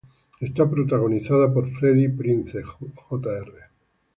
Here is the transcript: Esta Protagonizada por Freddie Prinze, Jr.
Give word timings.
Esta 0.39 0.67
Protagonizada 0.67 1.53
por 1.53 1.69
Freddie 1.69 2.09
Prinze, 2.09 2.63
Jr. 2.63 3.53